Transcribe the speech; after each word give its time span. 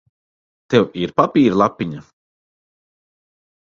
Tev 0.73 0.87
ir 1.01 1.13
papīra 1.21 1.59
lapiņa? 1.63 2.03